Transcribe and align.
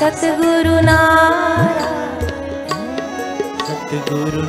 सतगुरु 0.00 0.76
सतगुरु 3.66 4.44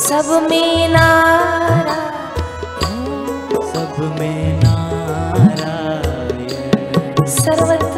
सब 0.00 0.28
में 0.50 0.88
नारा 0.92 1.96
सब 3.72 3.96
में 4.20 4.60
नारा 4.62 5.74
सर्व 7.38 7.89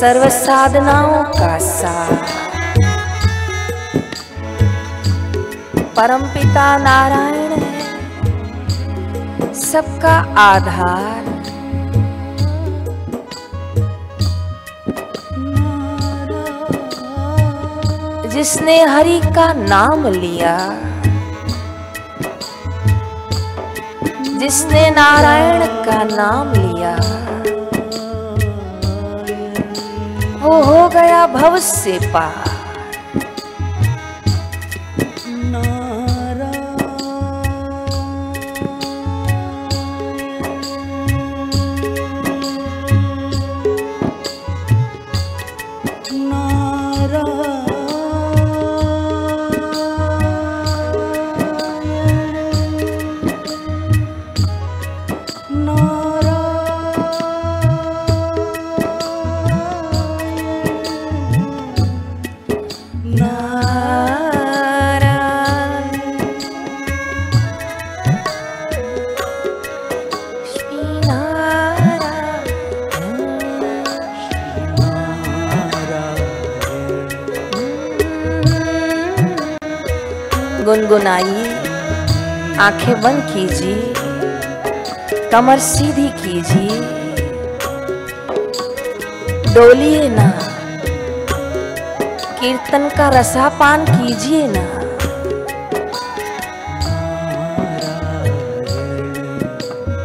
सर्व 0.00 0.28
साधनाओं 0.28 1.24
का 1.24 1.58
सार। 1.58 2.12
परमपिता 5.96 6.78
नारायण 6.78 7.52
है, 7.52 7.92
सबका 9.54 10.14
आधार। 10.38 11.24
जिसने 18.28 18.82
हरि 18.84 19.20
का 19.24 19.52
नाम 19.52 20.06
लिया, 20.06 20.56
जिसने 24.38 24.90
नारायण 24.90 25.66
का 25.66 26.02
नाम 26.04 26.52
लिया 26.52 26.96
हो 30.52 30.88
गया 30.88 31.26
भव 31.26 31.58
से 31.58 31.98
पार। 32.12 32.59
गुनगुनाइए 80.70 81.44
आँखें 82.60 83.00
बंद 83.02 83.22
कीजिए, 83.28 83.92
कमर 85.32 85.58
सीधी 85.58 86.06
कीजिए। 86.18 86.76
डोलिए 89.54 90.08
ना, 90.08 90.28
कीर्तन 92.40 92.88
का 92.98 93.08
रसापान 93.18 93.84
कीजिए 93.86 94.46
ना। 94.46 94.64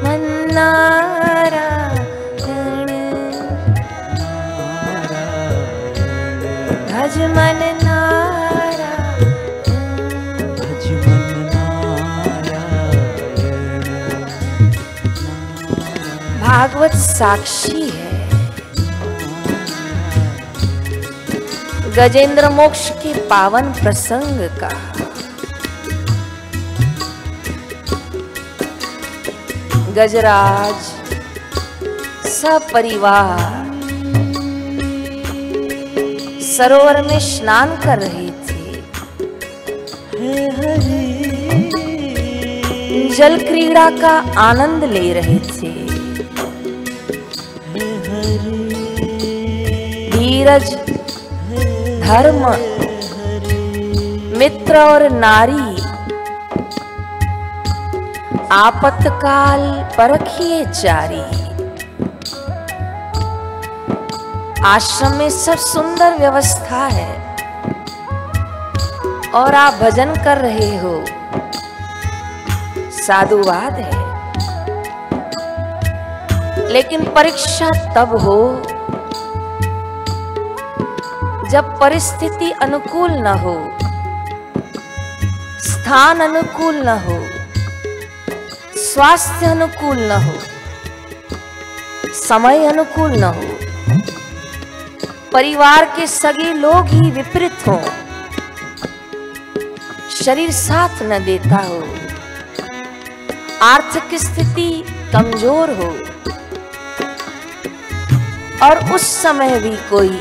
मन्नारायण 0.04 1.76
भज 6.90 7.18
मन 7.38 7.62
भागवत 16.66 16.92
साक्षी 16.92 17.82
है। 17.90 18.30
गजेंद्र 21.92 22.50
मोक्ष 22.50 22.90
के 22.90 23.14
पावन 23.14 23.62
प्रसंग 23.62 24.40
का। 24.60 24.70
गजराज 29.94 30.82
सपरिवार। 32.28 33.54
सरोवर 36.42 37.02
में 37.02 37.20
स्नान 37.20 37.78
कर 37.78 38.00
रहे 38.00 38.30
थे। 38.30 38.82
जल 43.16 43.38
क्रीड़ा 43.38 43.90
का 43.90 44.40
आनंद 44.42 44.84
ले 44.84 45.14
रहे 45.14 45.40
थे। 45.40 45.85
धीरज, 50.46 50.76
धर्म, 52.08 52.50
मित्र 54.38 54.78
और 54.78 55.10
नारी। 55.10 55.82
आपत्काल 58.52 59.84
परखिए 59.98 60.66
जारी। 60.66 61.22
आश्रम 64.66 65.12
में 65.12 65.30
सब 65.30 65.58
सुंदर 65.58 66.18
व्यवस्था 66.18 66.86
है। 66.86 67.36
और 69.36 69.56
आप 69.56 69.74
भजन 69.74 70.14
कर 70.24 70.38
रहे 70.38 70.78
हो। 70.78 71.06
साधुवाद 72.92 73.74
है। 73.74 74.06
लेकिन 76.70 77.04
परीक्षा 77.04 77.70
तब 77.94 78.16
हो 78.16 78.62
जब 81.56 81.68
परिस्थिति 81.80 82.50
अनुकूल 82.62 83.12
न 83.18 83.34
हो, 83.40 83.54
स्थान 85.66 86.20
अनुकूल 86.20 86.76
न 86.78 86.96
हो, 87.04 87.20
स्वास्थ्य 88.78 89.46
अनुकूल 89.46 90.00
न 90.02 90.18
हो, 90.24 90.34
समय 92.14 92.66
अनुकूल 92.68 93.16
न 93.16 93.32
हो, 93.38 93.48
परिवार 95.34 95.86
के 95.96 96.08
सगे 96.08 96.52
लोग 96.54 96.88
ही 96.88 97.12
विपरीत 97.12 97.68
हो, 97.68 97.80
शरीर 100.18 100.52
साथ 100.52 101.04
न 101.04 101.24
देता 101.26 101.66
हो, 101.68 101.82
आर्थिक 103.64 104.20
स्थिति 104.22 104.70
कमज़ोर 105.14 105.78
हो, 105.82 105.92
और 108.68 108.92
उस 108.94 109.14
समय 109.24 109.60
भी 109.60 109.78
कोई 109.90 110.20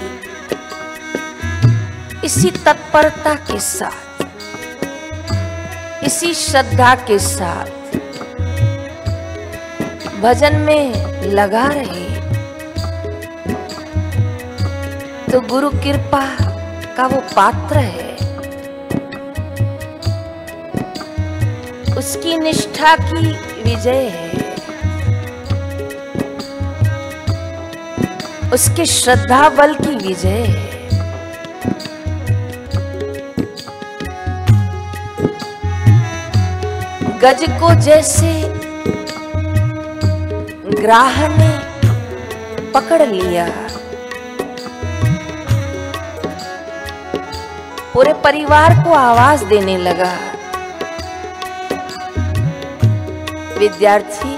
इसी 2.25 2.51
तत्परता 2.51 3.35
के 3.35 3.61
साथ, 3.61 4.23
इसी 6.05 6.35
श्रद्धा 6.35 6.95
के 6.95 7.19
साथ 7.19 7.67
भजन 10.21 10.57
में 10.57 10.95
लगा 11.23 11.67
रहे। 11.67 12.15
तो 15.33 15.41
गुरु 15.41 15.71
कृपा 15.71 16.25
का 16.97 17.07
वो 17.07 17.21
पात्र 17.37 17.77
है। 17.77 18.15
उसकी 21.97 22.37
निष्ठा 22.39 22.97
की 23.01 23.33
विजय 23.63 24.09
है। 24.13 24.31
उसके 28.53 28.87
श्रद्धा 28.87 29.49
बल 29.49 29.75
की 29.75 30.09
विजय 30.09 30.45
है। 30.49 30.74
गज 37.25 37.45
को 37.61 37.75
जैसे 37.75 38.31
ग्राह 40.81 41.29
ने 41.29 41.49
पकड़ 42.71 43.03
लिया। 43.03 43.47
पूरे 47.95 48.13
परिवार 48.13 48.85
को 48.85 48.93
आवाज़ 48.93 49.45
देने 49.45 49.77
लगा। 49.77 50.11
विद्यार्थी, 53.59 54.35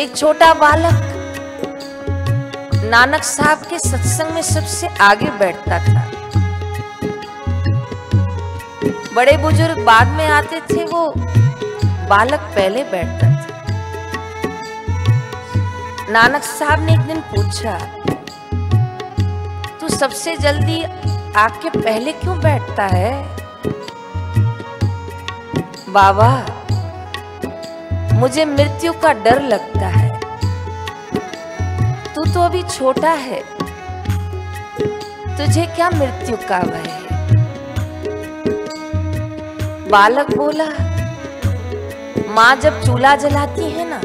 एक 0.00 0.16
छोटा 0.16 0.54
बालक 0.54 1.02
नानक 2.84 3.22
साहब 3.22 3.58
के 3.58 3.78
सत्संग 3.78 4.34
में 4.34 4.42
सबसे 4.42 4.88
आगे 5.00 5.30
बैठता 5.30 5.78
था। 5.78 6.17
बड़े 9.18 9.36
बुज़ुर्ग 9.36 9.78
बाद 9.84 10.08
में 10.08 10.26
आते 10.26 10.60
थे 10.60 10.84
वो। 10.84 11.00
बालक 12.08 12.40
पहले 12.54 12.82
बैठता 12.84 13.28
था। 13.28 13.46
नानक 16.10 16.42
साहब 16.42 16.80
ने 16.80 16.92
एक 16.92 17.00
दिन 17.00 17.20
पूछा, 17.30 17.72
तू 19.80 19.88
सबसे 19.88 20.36
जल्दी 20.36 20.82
आके 21.36 21.70
पहले 21.70 22.12
क्यों 22.12 22.38
बैठता 22.40 22.86
है? 22.86 23.10
बाबा, 25.88 26.30
मुझे 28.12 28.44
मृत्यु 28.44 28.92
का 28.92 29.12
डर 29.24 29.42
लगता 29.42 29.86
है। 29.88 30.08
तू 32.14 32.24
तो 32.24 32.40
अभी 32.40 32.62
छोटा 32.68 33.10
है। 33.10 33.42
तुझे 35.36 35.66
क्या 35.66 35.90
मृत्यु 35.90 36.36
का 36.48 36.60
भय 36.60 36.88
है? 36.88 36.97
बालक 39.90 40.30
बोला, 40.36 40.64
माँ 42.30 42.54
जब 42.56 42.80
चूल्हा 42.82 43.14
जलाती 43.16 43.70
है 43.70 43.88
ना 43.88 44.00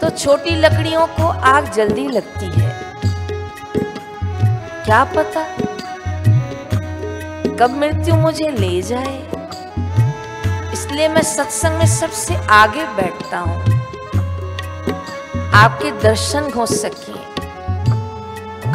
तो 0.00 0.10
छोटी 0.10 0.50
लकड़ियों 0.56 1.06
को 1.08 1.28
आग 1.48 1.70
जल्दी 1.72 2.06
लगती 2.08 2.46
है। 2.52 2.72
क्या 4.84 5.02
पता 5.14 5.44
कब 7.56 7.76
मृत्यु 7.78 8.14
मुझे 8.16 8.48
ले 8.50 8.80
जाए? 8.82 9.16
इसलिए 10.72 11.08
मैं 11.08 11.22
सत्संग 11.24 11.78
में 11.78 11.86
सबसे 11.88 12.36
आगे 12.52 12.84
बैठता 12.96 13.38
हूँ। 13.38 13.60
आपके 15.54 15.90
दर्शन 16.02 16.52
हो 16.56 16.66
सके। 16.68 17.22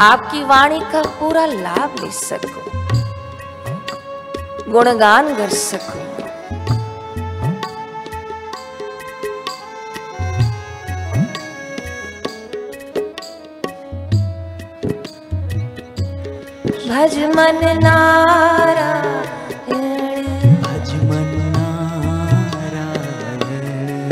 आपकी 0.02 0.44
वाणी 0.46 0.80
का 0.92 1.02
पूरा 1.20 1.46
लाभ 1.46 2.04
ले 2.04 2.12
सकूँ। 2.14 2.69
गुणगान 4.71 5.36
कर 5.36 5.50
सकूँ। 5.50 6.06
भज 16.89 17.18
मन 17.18 17.60
नारायण। 17.83 19.06
भज 20.62 20.94
मन 21.04 21.31
नारायण। 21.56 23.00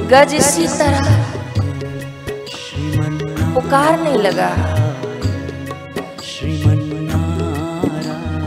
गज 0.10 0.34
इसी 0.34 0.68
तरह। 0.68 1.24
पुकारने 3.54 4.14
लगा। 4.18 4.50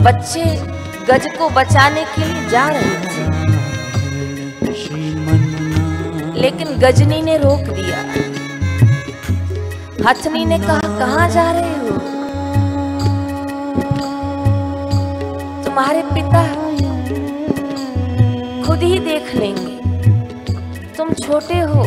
बच्चे 0.01 0.45
गज 1.09 1.27
को 1.39 1.49
बचाने 1.49 2.03
के 2.03 2.25
लिए 2.25 2.49
जा 2.49 2.69
रहे 2.69 2.95
थे। 3.03 3.23
लेकिन 6.41 6.67
गजनी 6.67 7.21
ने 7.21 7.37
रोक 7.37 7.59
दिया। 7.59 7.99
हथनी 10.09 10.45
ने 10.45 10.59
कहा, 10.59 10.99
कहाँ 10.99 11.29
जा 11.29 11.51
रहे 11.51 11.73
हो? 11.73 11.97
तुम्हारे 15.63 16.01
पिता 16.01 16.43
खुद 18.67 18.83
ही 18.83 18.99
देख 18.99 19.35
लेंगे। 19.35 19.68
छोटे 21.29 21.57
हो, 21.61 21.81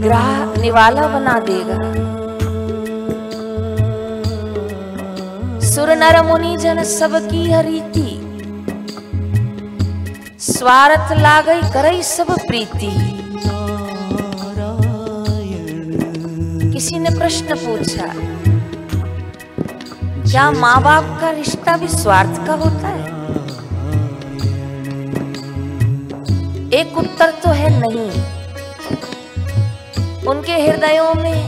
ग्राह 0.00 0.60
निवाला 0.60 1.06
बना 1.08 1.38
देगा। 1.40 1.76
सुर 5.66 5.88
नर 5.96 6.20
मुनि 6.22 6.56
जन 6.56 6.82
सब 6.84 7.16
की 7.28 7.42
हरीति, 7.50 8.10
स्वार्थ 10.42 11.06
लागई 11.18 11.62
करई 11.72 12.02
सब 12.02 12.28
प्रीति। 12.48 12.92
किसी 16.72 16.98
ने 16.98 17.10
प्रश्न 17.18 17.56
पूछा, 17.56 18.12
क्या 20.22 20.50
माँ 20.52 20.78
बाप 20.82 21.06
का 21.20 21.30
रिश्ता 21.32 21.76
भी 21.76 21.88
स्वार्थ 21.88 22.34
का 22.46 22.54
होता? 22.54 22.88
है 22.88 22.89
एक 26.80 26.98
उत्तर 26.98 27.30
तो 27.42 27.50
है 27.52 27.68
नहीं। 27.72 28.10
उनके 30.28 30.52
हृदयों 30.52 31.12
में 31.14 31.40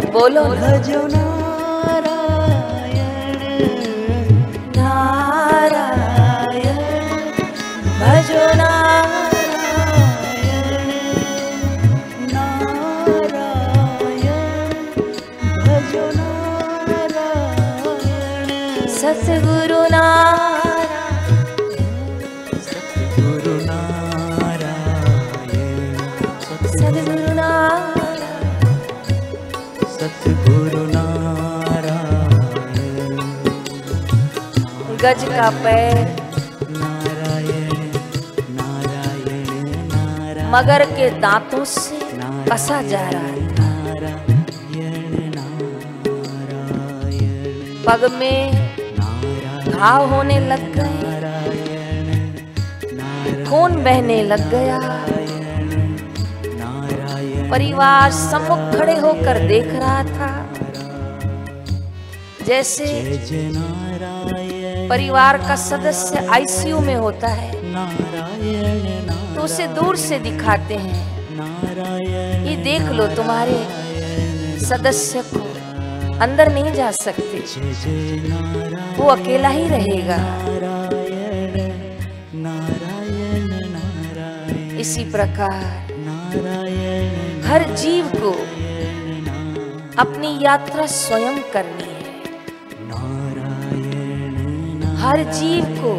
बोलो 0.06 0.44
भजो 0.60 1.00
नारायण। 1.14 2.06
गज 35.08 35.22
का 35.24 35.48
पैर। 35.64 35.98
नारायण 36.70 37.76
नारायण 38.56 39.60
नारायण 39.84 40.50
मगर 40.50 40.84
के 40.86 41.08
दांतों 41.20 41.64
से 41.64 42.00
कसा 42.50 42.80
जा 42.82 43.00
रहा 43.08 43.30
नारायण 43.58 44.42
पग 47.86 48.04
में 48.14 48.38
घाव 49.70 50.04
होने 50.14 50.38
लग 50.40 50.66
गए। 50.76 51.00
खून 53.44 53.82
बहने 53.84 54.22
लग 54.22 54.50
गया। 54.50 54.78
परिवार 57.50 58.10
सम्मुख 58.12 58.78
खड़े 58.78 58.96
होकर 58.98 59.46
देख 59.48 59.72
रहा 59.74 60.02
था। 60.04 60.30
जैसे 62.46 62.86
परिवार 64.88 65.38
का 65.38 65.56
सदस्य 65.56 66.26
आईसीयू 66.26 66.78
में 66.80 66.94
होता 66.94 67.28
है। 67.28 67.52
तो 69.34 69.40
उसे 69.40 69.66
दूर 69.66 69.96
से 69.96 70.18
दिखाते 70.18 70.74
हैं। 70.74 70.98
ये 72.44 72.56
देख 72.56 72.82
लो 72.82 73.06
तुम्हारे 73.06 73.58
सदस्य 74.66 75.22
को। 75.34 75.40
अंदर 76.20 76.52
नहीं 76.52 76.72
जा 76.72 76.90
सकते। 76.90 77.38
वो 78.98 79.08
अकेला 79.08 79.48
ही 79.48 79.68
रहेगा। 79.68 80.18
इसी 84.78 85.04
प्रकार 85.10 85.88
हर 87.46 87.62
जीव 87.76 88.06
को 88.16 88.32
अपनी 89.98 90.38
यात्रा 90.42 90.86
स्वयं 90.86 91.38
करनी 91.52 91.82
है। 91.82 91.97
हर 95.08 95.24
जीव 95.24 95.64
को 95.64 95.92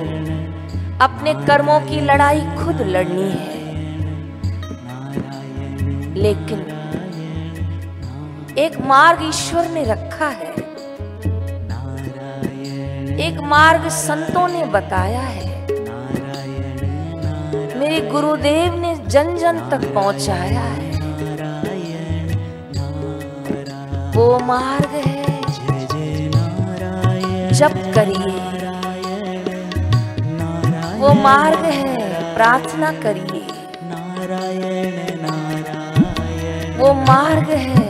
अपने 1.05 1.33
कर्मों 1.33 1.81
की 1.81 2.01
लड़ाई 2.01 2.41
खुद 2.41 2.81
लड़नी 2.81 3.31
है। 3.31 3.73
लेकिन 6.15 6.59
एक 8.57 8.81
मार्ग 8.81 9.19
ईश्वर 9.23 9.67
ने 9.67 9.83
रखा 9.83 10.27
है। 10.27 10.53
एक 13.19 13.39
मार्ग 13.41 13.89
संतों 13.89 14.47
ने 14.47 14.65
बताया 14.65 15.21
है। 15.21 15.61
मेरे 17.79 18.09
गुरुदेव 18.09 18.79
ने 18.79 18.95
जन 18.95 19.37
जन 19.37 19.69
तक 19.69 19.93
पहुँचाया 19.93 20.61
है। 20.61 20.91
वो 24.11 24.39
मार्ग 24.39 24.89
है। 24.89 25.41
जप 27.51 27.91
करिए। 27.95 28.58
वो 30.99 31.11
मार्ग 31.13 31.61
है, 31.65 32.35
प्रार्थना 32.35 32.91
करिए। 32.93 33.41
नारायण 33.83 34.95
नारायण 35.21 36.73
वो 36.77 36.93
मार्ग 36.93 37.49
है, 37.49 37.83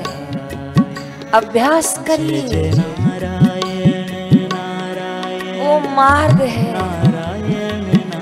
अभ्यास 1.33 1.87
करिए। 2.07 2.61
नारायण 2.71 4.11
नारायण 4.53 5.57
वो 5.61 5.79
मार्ग 5.95 6.41
है 6.47 6.67
नारायण 6.73 7.81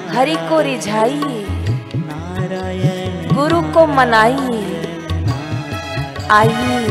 हरि 0.10 0.36
को 0.50 0.60
रिझाइए 0.62 1.46
नारायण 1.98 3.36
गुरु 3.36 3.62
को 3.74 3.86
मनाइए। 3.88 4.63
आइए, 6.32 6.88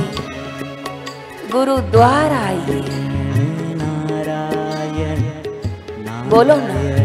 गुरुद्वार 1.53 2.33
आइए। 2.35 2.83
नारायण 3.81 5.19
बोलो 6.31 6.57
ना। 6.59 6.96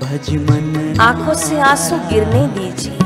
भज 0.00 0.36
मन। 0.36 0.96
आँखों 1.00 1.34
से 1.34 1.60
आँसू 1.60 1.96
गिरने 2.10 2.48
दीजिए। 2.48 2.98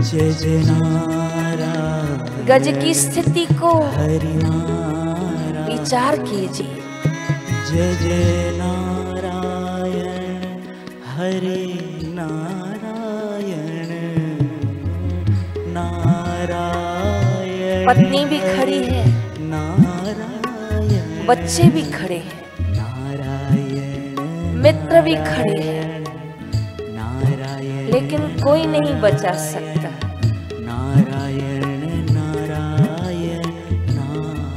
जय 0.00 0.32
जय 0.32 0.62
नारायण 0.66 2.46
गज 2.46 2.84
की 2.84 2.94
स्थिति 2.94 3.46
को 3.54 3.78
विचार 5.64 6.18
कीजिए। 6.18 6.82
जय 7.68 7.94
जय 7.94 8.52
नारायण 8.56 10.36
हरे 11.08 11.78
नारायण 12.14 13.90
नारायण। 15.68 17.86
पत्नी 17.86 18.24
भी 18.24 18.38
खड़ी 18.38 18.84
है। 18.84 19.04
नारायण। 19.48 21.26
बच्चे 21.26 21.68
भी 21.68 21.90
खड़े 21.90 22.16
हैं। 22.16 22.72
नारायण। 22.72 24.20
मित्र 24.62 25.02
भी 25.02 25.16
खड़े 25.16 25.62
हैं। 25.62 25.87
लेकिन 27.98 28.26
कोई 28.42 28.66
नहीं 28.66 28.94
बचा 29.00 29.30
सकता। 29.44 29.88
नारायण 30.66 31.62
नारायण 32.10 33.42
नारायण। 33.94 34.52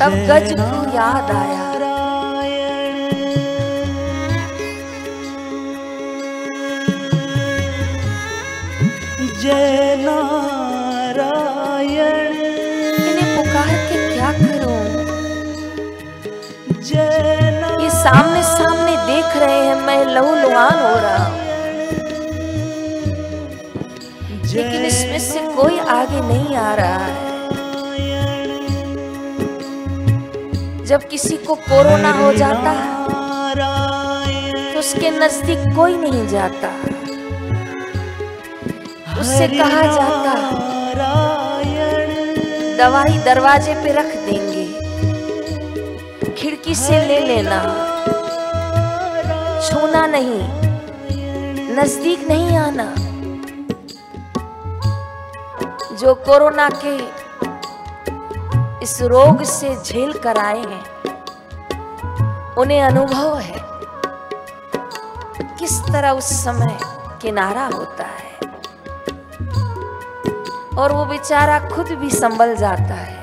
तब 0.00 0.12
गज 0.28 0.48
को 0.52 0.68
याद 0.96 1.34
आया। 1.36 1.60
जय 9.42 9.96
नारायण। 10.00 11.06
इन्हें 13.06 13.28
पुकार 13.36 13.72
के 13.88 13.96
क्या 14.14 14.30
करूँ? 14.32 14.82
ये 17.82 17.90
सामने 17.90 18.42
सामने 18.44 18.81
देख 19.06 19.36
रहे 19.36 19.58
हैं, 19.58 19.76
मैं 19.82 20.04
लहू 20.06 20.34
लुहान 20.36 20.78
हो 20.80 20.94
रहा 20.98 21.24
हूँ। 21.24 21.40
लेकिन 24.46 24.84
इसमें 24.84 25.18
से 25.20 25.40
कोई 25.54 25.78
आगे 25.90 26.20
नहीं 26.22 26.56
आ 26.56 26.74
रहा 26.74 26.98
है। 26.98 27.30
जब 30.86 31.08
किसी 31.10 31.36
को 31.36 31.54
कोरोना 31.54 32.12
हो 32.14 32.32
जाता 32.34 32.70
है 32.70 32.90
तो 34.72 34.78
उसके 34.78 35.10
नज़दीक 35.12 35.74
कोई 35.76 35.96
नहीं 35.96 36.26
जाता। 36.28 36.68
उससे 39.20 39.46
कहा 39.48 39.82
जाता 39.94 40.34
दवाई 42.78 43.18
दरवाजे 43.24 43.74
पे 43.74 43.92
रख 43.92 44.14
देंगे, 44.26 44.64
खिड़की 46.32 46.74
से 46.74 47.04
ले 47.06 47.18
लेना। 47.20 47.58
छूना 49.62 50.06
नहीं, 50.06 50.42
नज़दीक 51.76 52.28
नहीं 52.28 52.56
आना। 52.56 52.84
जो 55.96 56.14
कोरोना 56.26 56.68
के 56.84 56.96
इस 58.82 59.02
रोग 59.02 59.42
से 59.42 59.74
झेल 59.84 60.12
कर 60.12 60.38
आए 60.38 60.62
हैं, 60.62 60.84
उन्हें 62.54 62.82
अनुभव 62.82 63.38
है 63.38 63.60
किस 65.58 65.78
तरह 65.82 66.10
उस 66.10 66.32
समय 66.44 66.76
किनारा 67.22 67.66
होता 67.66 68.04
है। 68.04 68.50
और 70.78 70.92
वो 70.92 71.04
बेचारा 71.04 71.58
खुद 71.68 71.86
भी 71.92 72.10
संभल 72.10 72.54
जाता 72.56 72.94
है 72.94 73.20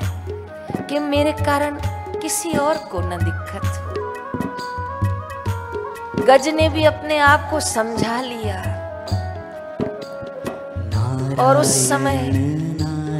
कि 0.86 0.98
मेरे 0.98 1.32
कारण 1.44 1.78
किसी 2.20 2.52
और 2.58 2.76
को 2.92 3.00
न 3.00 3.18
दिक्कत 3.18 3.64
हो। 3.66 3.89
गज 6.30 6.48
ने 6.48 6.68
भी 6.68 6.84
अपने 6.84 7.18
आप 7.18 7.48
को 7.50 7.60
समझा 7.60 8.20
लिया। 8.20 8.58
और 11.44 11.56
उस 11.56 11.88
समय 11.88 12.18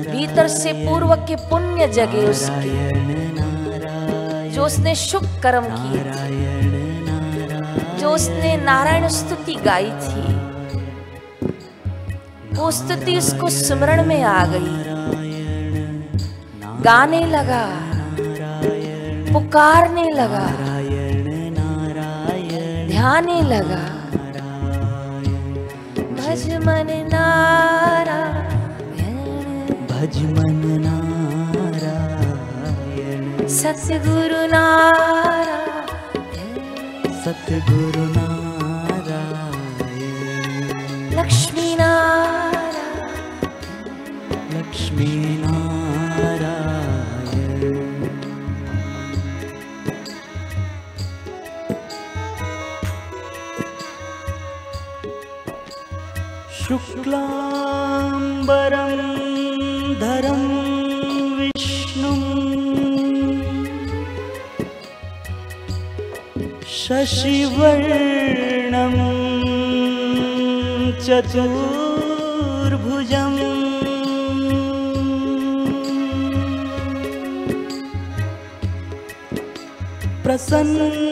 भीतर 0.06 0.48
से 0.48 0.72
पूर्व 0.72 1.14
के 1.28 1.36
पुण्य 1.48 1.88
जगे 1.88 2.26
उसके 2.26 2.74
जो 4.50 4.64
उसने 4.64 4.94
शुभ 4.94 5.26
कर्म 5.42 5.66
किए 5.70 6.02
थे 6.12 6.28
जो 8.00 8.10
उसने 8.10 8.56
नारायण 8.56 9.08
स्तुति 9.08 9.54
गाई 9.54 9.90
थी 10.04 10.22
वो 12.54 12.70
स्तुति 12.70 13.16
उसको 13.18 13.50
स्मरण 13.50 14.04
में 14.06 14.22
आ 14.22 14.44
गई। 14.46 14.72
गाने 16.82 17.24
लगा 17.26 17.64
पुकारने 19.32 20.10
लगा। 20.12 20.79
ध्याने 23.00 23.36
लगा। 23.42 23.82
भज 26.16 26.42
मन 26.64 26.90
नारायण 27.12 29.14
भज 29.90 30.16
मन 30.34 30.60
नारायण। 30.82 32.02
सतगुरु 33.56 34.42
नारायण 34.52 35.64
सतगुरु 37.22 38.04
नारायण। 38.16 39.56
लक्ष्मी 41.18 41.68
नारायण 41.80 42.84
लक्ष्मी 44.54 45.10
शशिवर्णं 67.00 68.94
चतुर्भुजम्। 71.04 72.60
प्रसन्नं 80.24 81.09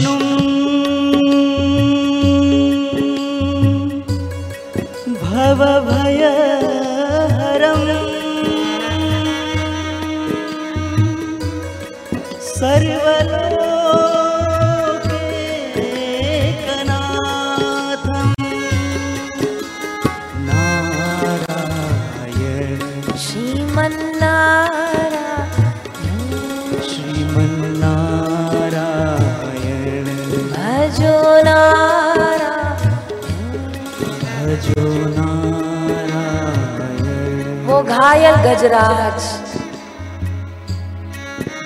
घायल 38.11 38.35
गजराज, 38.35 39.25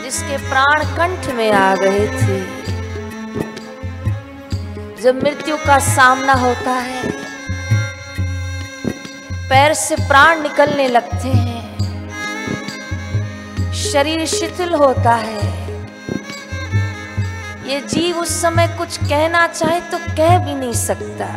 जिसके 0.03 0.38
प्राण 0.38 0.84
कंठ 0.97 1.29
में 1.34 1.51
आ 1.51 1.75
गए 1.75 2.05
थे। 2.10 2.38
जब 5.01 5.23
मृत्यु 5.23 5.58
का 5.58 5.79
सामना 5.79 6.34
होता 6.34 6.71
है, 6.71 7.10
पैर 9.49 9.73
से 9.73 9.95
प्राण 9.95 10.41
निकलने 10.41 10.88
लगते 10.88 11.29
हैं। 11.29 11.63
शरीर 13.73 14.25
शिथिल 14.27 14.73
होता 14.73 15.15
है। 15.15 15.49
ये 17.67 17.81
जीव 17.89 18.19
उस 18.19 18.41
समय 18.41 18.67
कुछ 18.77 18.97
कहना 18.97 19.47
चाहे 19.47 19.79
तो 19.81 19.97
कह 19.97 20.38
भी 20.45 20.53
नहीं 20.53 20.73
सकता। 20.86 21.34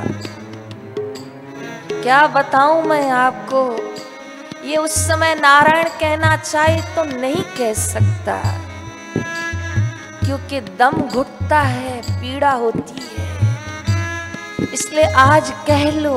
क्या 2.03 2.27
बताऊँ 2.27 2.83
मैं 2.83 3.11
आपको? 3.11 3.88
ये 4.69 4.77
उस 4.77 4.95
समय 5.07 5.35
नारायण 5.35 5.89
कहना 6.01 6.35
चाहे 6.37 6.81
तो 6.95 7.03
नहीं 7.11 7.43
कह 7.59 7.73
सकता। 7.75 8.35
क्योंकि 10.25 10.61
दम 10.79 10.97
घुटता 11.03 11.61
है 11.61 12.01
पीड़ा 12.11 12.51
होती 12.63 13.03
है। 13.05 14.67
इसलिए 14.75 15.05
आज 15.19 15.51
कह 15.67 15.91
लो 15.93 16.17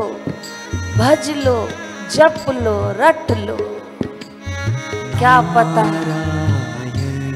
भज 0.98 1.30
लो 1.38 1.56
जप 2.12 2.46
लो 2.56 2.76
रट 3.00 3.32
लो। 3.40 3.58
क्या 5.18 5.40
पता 5.56 5.88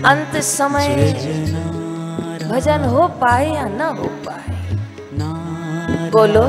अंत 0.09 0.37
समय 0.43 0.87
भजन 2.43 2.83
हो 2.89 3.07
पाए 3.21 3.49
या 3.53 3.67
ना 3.69 3.87
हो 3.99 4.09
पाए। 4.27 4.57
बोलो 6.11 6.47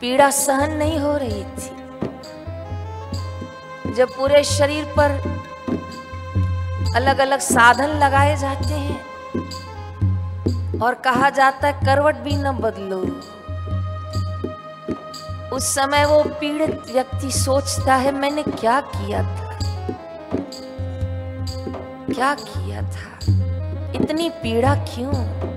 पीड़ा 0.00 0.30
सहन 0.30 0.70
नहीं 0.72 0.98
हो 0.98 1.16
रही 1.16 1.44
थी। 1.44 1.80
जब 3.94 4.08
पूरे 4.08 4.44
शरीर 4.44 4.84
पर 4.84 5.10
अलग 6.96 7.18
अलग 7.18 7.38
साधन 7.38 7.88
लगाए 7.88 8.36
जाते 8.36 8.74
हैं 8.74 9.00
और 10.80 10.94
कहा 10.94 11.30
जाता 11.30 11.68
है, 11.68 11.72
करवट 11.72 12.16
भी 12.16 12.36
न 12.36 12.52
बदलो। 12.52 12.98
उस 15.56 15.74
समय 15.74 16.04
वो 16.06 16.22
पीड़ित 16.22 16.82
व्यक्ति 16.92 17.30
सोचता 17.32 17.94
है, 17.94 18.12
मैंने 18.12 18.42
क्या 18.42 18.80
किया 18.80 19.22
था? 19.22 19.58
क्या 22.12 22.34
किया 22.34 22.82
था? 22.82 23.18
इतनी 23.94 24.28
पीड़ा 24.28 24.74
क्यों? 24.74 25.49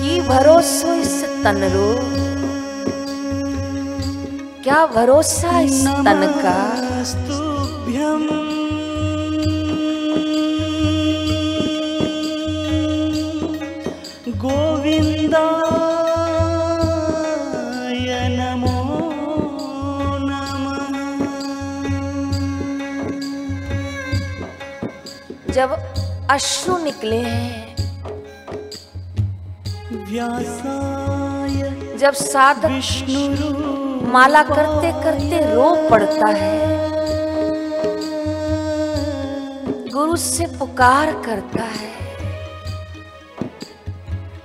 की 0.00 0.20
भरोसो 0.20 0.94
इस 0.94 1.24
तन 1.24 1.64
रो? 1.64 1.98
क्या 4.64 4.86
भरोसा 4.86 5.60
इस 5.60 5.86
तन 5.86 6.34
का? 6.42 6.80
स्तुभ्यम 7.04 8.28
नमः। 18.30 19.08
जब 25.52 25.88
अश्रु 26.30 26.76
निकले 26.78 27.16
हैं। 27.16 27.76
व्यासाय 30.06 31.54
जब 31.98 32.12
साधक 32.12 32.64
विष्णुरु 32.64 33.48
माला 34.08 34.42
करते 34.42 34.90
करते 35.04 35.54
रो 35.54 35.88
पड़ता 35.90 36.28
है 36.28 36.58
गुरु 39.90 40.16
से 40.16 40.46
पुकार 40.58 41.12
करता 41.12 41.64
है। 41.64 41.96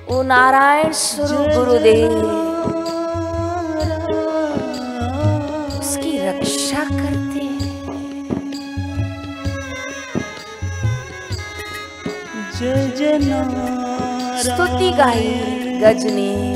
ओ 0.10 0.22
नारायण 0.24 0.92
स्वरूप 0.92 1.54
गुरुदेव। 1.56 2.43
स्तुति 14.44 14.92
गाई 14.92 15.32
गज 15.82 16.06
ने 16.06 16.54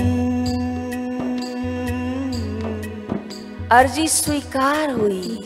अर्जी 3.72 4.08
स्वीकार 4.08 4.92
हुई। 4.92 5.44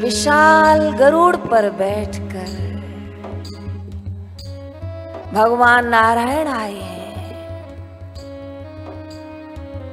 विशाल 0.00 0.90
गरुड़ 0.90 1.36
पर 1.36 1.70
बैठकर 1.70 2.64
भगवान 5.34 5.88
नारायण 5.88 6.48
आए 6.48 6.74
हैं। 6.74 7.04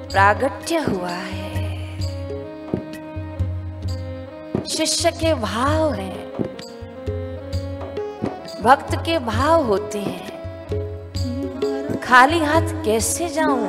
प्रागट्य 0.09 0.77
हुआ 0.77 1.09
है। 1.09 1.51
शिष्य 4.67 5.11
के 5.11 5.33
भाव 5.33 5.93
हैं। 5.93 6.20
भक्त 8.63 8.95
के 8.95 9.17
भाव 9.19 9.63
होते 9.63 9.99
हैं। 9.99 10.29
खाली 11.99 12.39
हाथ 12.39 12.67
कैसे 12.85 13.29
जाऊँ? 13.29 13.67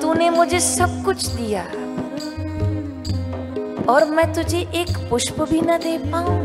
तूने 0.00 0.30
मुझे 0.30 0.60
सब 0.60 1.02
कुछ 1.04 1.26
दिया। 1.26 1.62
और 3.92 4.04
मैं 4.04 4.32
तुझे 4.34 4.58
एक 4.74 4.96
पुष्प 5.10 5.40
भी 5.42 5.60
न 5.60 5.78
दे 5.78 5.96
पाऊँ। 5.98 6.38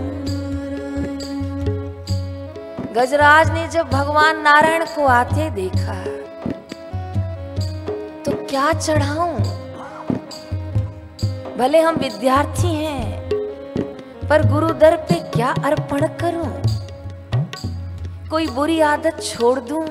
गजराज 2.94 3.52
ने 3.52 3.68
जब 3.68 3.90
भगवान 3.90 4.42
नारायण 4.42 4.86
को 4.86 5.06
आते 5.06 5.50
देखा 5.50 6.04
तो 8.26 8.32
क्या 8.46 8.74
चढ़ाऊं? 8.74 9.38
भले 11.58 11.82
हम 11.82 11.96
विद्यार्थी 11.96 12.76
हैं, 12.76 13.30
पर 14.30 14.48
गुरु 14.52 14.70
दर 14.74 14.96
पे 15.10 15.23
क्या 15.36 15.50
अर्पण 15.65 16.06
करूँ? 16.19 16.50
कोई 18.30 18.48
बुरी 18.48 18.80
आदत 18.82 19.22
छोड़ 19.22 19.60
दूँ, 19.60 19.86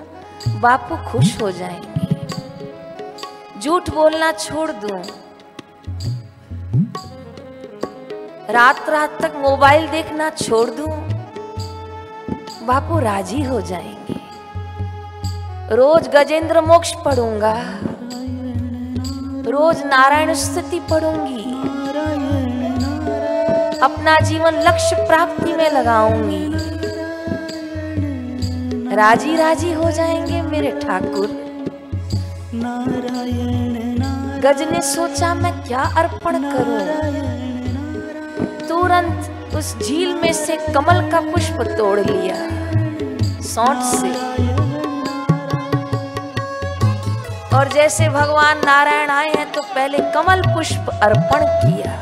बापू 0.61 0.97
खुश 1.09 1.41
हो 1.43 1.51
जाएँगे। 1.51 2.07
झूठ 3.61 3.91
बोलना 3.91 4.31
छोड़ 4.35 4.71
दूँ। 4.73 5.03
रात 8.51 8.89
रात 8.89 9.19
तक 9.23 9.33
मोबाइल 9.39 9.87
देखना 9.89 10.31
छोड़ 10.33 10.69
दूँ, 10.71 10.93
बापू 12.67 12.99
राज़ी 12.99 13.43
हो 13.43 13.61
जाएँगे। 13.63 14.19
रोज 15.77 16.09
गजेंद्र 16.09 16.61
मोक्ष 16.63 16.93
पढ़ूँगा, 17.05 17.55
रोज 19.51 19.83
नारायण 19.87 20.35
स्तुति 20.35 20.81
पढ़ूँगी। 20.91 21.45
अपना 23.83 24.17
जीवन 24.21 24.59
लक्ष्य 24.61 24.97
प्राप्ति 24.97 25.53
में 25.53 25.71
लगाऊँगी। 25.71 26.45
राज़ी 28.97 29.37
राज़ी 29.37 29.73
हो 29.73 29.91
जाएँगे 29.91 30.43
मेरे 30.43 30.71
ठाकुर। 30.81 31.27
गज 34.45 34.63
ने 34.63 34.83
सोचा 34.83 35.33
मैं 35.35 35.53
क्या 35.63 35.83
अर्पण 35.97 36.39
करूँ। 36.43 36.81
तुरंत 38.69 39.55
उस 39.55 39.75
झील 39.79 40.15
में 40.15 40.33
से 40.33 40.57
कमल 40.75 41.11
का 41.11 41.21
पुष्प 41.21 41.63
तोड़ 41.79 41.99
लिया। 42.01 42.37
सौंठ 43.45 43.83
से। 43.95 44.13
और 47.57 47.73
जैसे 47.73 48.09
भगवान 48.09 48.65
नारायण 48.65 49.11
आए 49.11 49.29
हैं 49.29 49.51
तो 49.53 49.63
पहले 49.65 49.99
कमल 50.15 50.43
पुष्प 50.55 50.91
अर्पण 51.03 51.45
किया। 51.45 52.02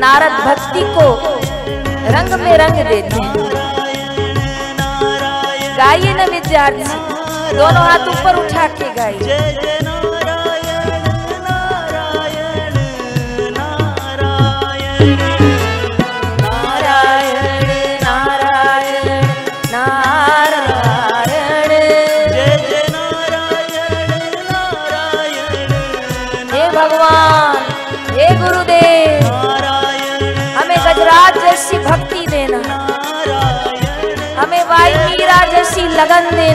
नारद 0.00 0.32
भक्ति 0.44 0.82
को 0.94 1.06
रंग 2.12 2.32
में 2.40 2.56
रंग 2.58 2.76
देते 2.88 3.16
हैं। 3.16 3.32
गाइए 5.78 6.14
ना 6.14 6.24
विद्यार्थी, 6.26 6.84
दोनों 7.56 7.82
हाथ 7.82 8.08
ऊपर 8.08 8.36
उठा 8.36 8.66
के 8.78 8.92
गाइए। 8.94 9.38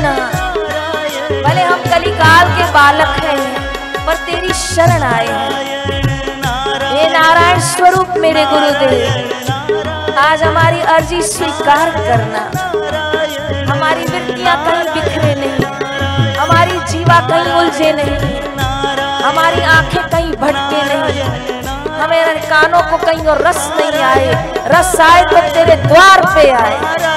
देना 0.05 1.41
भले 1.43 1.63
हम 1.63 1.79
कलिकाल 1.83 2.49
के 2.57 2.65
बालक 2.73 3.23
हैं, 3.23 3.39
पर 4.05 4.15
तेरी 4.25 4.53
शरण 4.55 5.03
आए 5.05 5.27
हैं। 5.27 5.53
हे 6.85 7.07
नारायण 7.09 7.59
स्वरूप 7.67 8.13
मेरे 8.17 8.45
गुरुदेव, 8.45 8.93
आज 10.19 10.43
हमारी 10.43 10.81
अर्जी 10.95 11.21
स्वीकार 11.23 11.89
करना। 11.97 12.43
हमारी 13.73 14.05
वृत्तियाँ 14.05 14.55
कहीं 14.65 14.93
बिखरे 14.93 15.33
नहीं, 15.35 15.65
हमारी 16.35 16.79
जीवा 16.91 17.19
कहीं 17.29 17.53
उलझे 17.53 17.91
नहीं, 17.93 18.17
हमारी 19.23 19.61
आँखें 19.69 20.03
कहीं 20.05 20.31
भटके 20.35 20.81
नहीं। 20.85 21.23
हमें 21.95 22.41
कानों 22.43 22.81
को 22.81 22.97
कहीं 23.05 23.25
और 23.27 23.41
रस 23.41 23.69
नहीं 23.77 24.01
आए, 24.03 24.31
रस 24.69 24.99
आए 25.01 25.23
तो 25.25 25.41
तेरे 25.53 25.75
द्वार 25.83 26.21
पे 26.35 26.49
आए। 26.53 27.14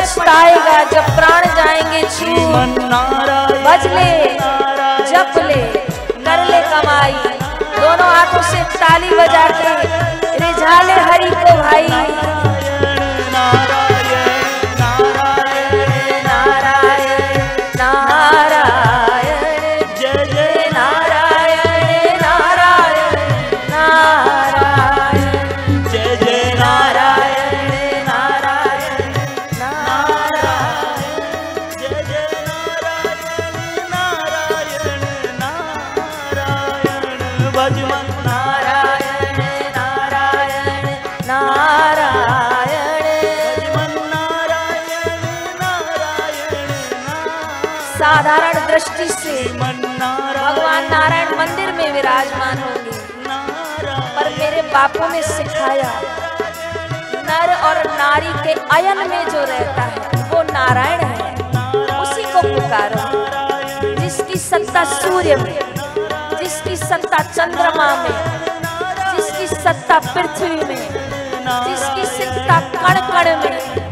पछताएगा 0.00 0.82
जब 0.90 1.08
प्राण 1.16 1.46
जाएँगे 1.56 2.02
छू। 2.02 2.26
बज 3.64 3.82
ले 3.94 4.12
जप 5.10 5.34
ले 5.48 5.60
कर 6.24 6.44
ले 6.50 6.60
कमाई। 6.70 7.12
दोनों 7.76 8.08
हाथों 8.08 8.42
से 8.42 8.62
ताली 8.76 9.10
बजा 9.10 9.46
के 9.58 9.74
रिझा 10.44 10.80
हरी 10.88 10.98
हरि 11.10 11.30
को 11.42 11.52
भाई। 11.62 12.49
साधारण 47.98 48.66
दृष्टि 48.66 49.08
से 49.08 49.34
भगवान 49.52 50.84
नारायण 50.90 51.28
मंदिर 51.38 51.72
में 51.72 51.92
विराजमान 51.92 52.58
होंगे। 52.58 52.96
पर 54.16 54.30
मेरे 54.38 54.62
बापू 54.62 55.08
ने 55.08 55.22
सिखाया 55.22 55.92
नर 57.28 57.54
और 57.54 57.76
नारी 57.98 58.32
के 58.44 58.52
अयन 58.76 59.08
में 59.08 59.24
जो 59.28 59.44
रहता 59.44 59.82
है 59.82 60.24
वो 60.24 60.42
नारायण 60.42 61.00
है। 61.00 61.34
उसी 62.00 62.22
को 62.22 62.42
पुकारो 62.54 63.04
जिसकी 64.00 64.38
सत्ता 64.38 64.84
सूर्य 64.84 65.36
में। 65.36 65.69
सत्ता 66.90 67.18
चंद्रमा 67.24 67.86
में 68.02 68.14
जिसकी 69.16 69.46
सत्ता 69.48 69.98
पृथ्वी 70.06 70.64
में 70.64 70.76
जिसकी 71.66 72.06
सत्ता 72.16 72.58
कण 72.74 73.00
कण 73.10 73.36
में 73.44 73.89